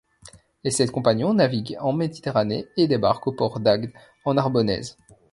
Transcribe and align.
Les 0.63 0.71
sept 0.71 0.89
compagnons 0.89 1.35
naviguent 1.35 1.77
en 1.79 1.93
Méditerranée 1.93 2.65
et 2.75 2.87
débarquent 2.87 3.27
au 3.27 3.33
port 3.33 3.59
d'Agde, 3.59 3.91
en 4.25 4.33
Narbonnaise. 4.33 4.97